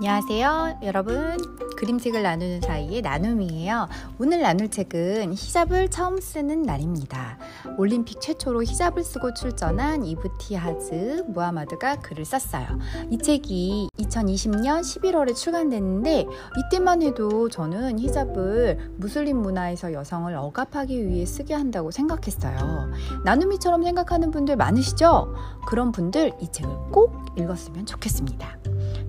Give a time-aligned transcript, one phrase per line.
[0.00, 0.78] 안녕하세요.
[0.84, 1.36] 여러분.
[1.76, 3.88] 그림책을 나누는 사이의 나눔이에요.
[4.20, 7.36] 오늘 나눌 책은 히잡을 처음 쓰는 날입니다.
[7.78, 12.66] 올림픽 최초로 히잡을 쓰고 출전한 이브티하즈 무하마드가 글을 썼어요.
[13.10, 16.26] 이 책이 2020년 11월에 출간됐는데
[16.58, 22.92] 이때만 해도 저는 히잡을 무슬림 문화에서 여성을 억압하기 위해 쓰게 한다고 생각했어요.
[23.24, 25.34] 나눔이처럼 생각하는 분들 많으시죠?
[25.66, 28.57] 그런 분들 이 책을 꼭 읽었으면 좋겠습니다.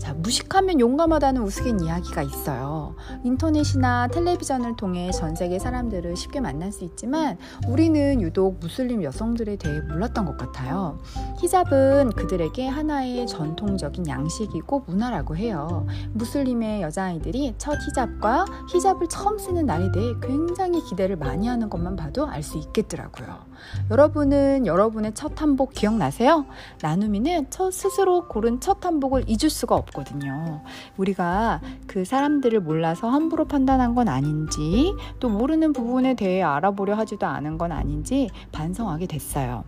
[0.10, 2.96] 자, 무식하면 용감하다는 우스갯 이야기가 있어요.
[3.24, 9.82] 인터넷이나 텔레비전을 통해 전 세계 사람들을 쉽게 만날 수 있지만 우리는 유독 무슬림 여성들에 대해
[9.82, 10.98] 몰랐던 것 같아요.
[11.40, 15.86] 히잡은 그들에게 하나의 전통적인 양식이고 문화라고 해요.
[16.14, 22.26] 무슬림의 여자아이들이 첫 히잡과 히잡을 처음 쓰는 날에 대해 굉장히 기대를 많이 하는 것만 봐도
[22.26, 23.50] 알 수 있겠더라고요.
[23.92, 26.46] 여러분은 여러분의 첫 한복 기억나세요?
[26.82, 30.62] 나눔이는 첫 스스로 고른 첫 한복을 잊을 수가 없 거든요.
[30.98, 37.58] 우리가 그 사람들을 몰라서 함부로 판단한 건 아닌지 또 모르는 부분에 대해 알아보려 하지도 않은
[37.58, 39.64] 건 아닌지 반성하게 됐어요.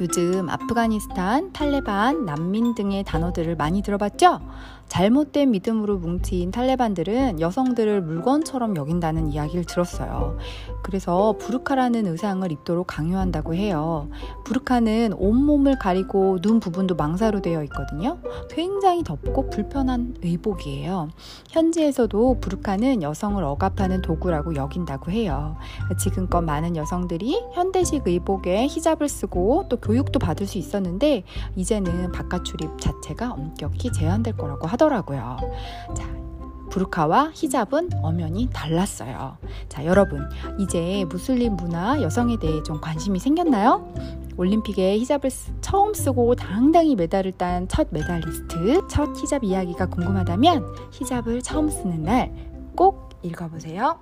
[0.00, 4.40] 요즘 아프가니스탄, 탈레반, 난민 등의 단어들을 많이 들어봤죠?
[4.88, 10.36] 잘못된 믿음으로 뭉친 탈레반들은 여성들을 물건처럼 여긴다는 이야기를 들었어요.
[10.82, 14.08] 그래서 부르카라는 의상을 입도록 강요한다고 해요.
[14.44, 18.18] 부르카는 온몸을 가리고 눈 부분도 망사로 되어 있거든요.
[18.50, 21.08] 굉장히 덥고 불편한 의복이에요.
[21.48, 25.56] 현지에서도 부르카는 여성을 억압하는 도구라고 여긴다고 해요.
[25.98, 31.24] 지금껏 많은 여성들이 현대식 의복에 히잡을 쓰고 또 교육도 받을 수 있었는데
[31.56, 35.36] 이제는 바깥 출입 자체가 엄격히 제한될 거라고 하더라고요.
[35.94, 36.14] 자,
[36.70, 39.36] 부르카와 히잡은 엄연히 달랐어요.
[39.68, 43.92] 자, 여러분, 이제 무슬림 문화 여성에 대해 좀 관심이 생겼나요?
[44.36, 51.70] 올림픽에 히잡을 처음 쓰고 당당히 메달을 딴 첫 메달리스트, 첫 히잡 이야기가 궁금하다면 히잡을 처음
[51.70, 53.98] 쓰는 날 꼭 읽어보세요.